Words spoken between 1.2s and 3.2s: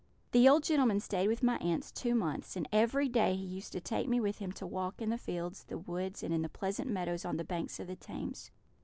with my aunts two months, and every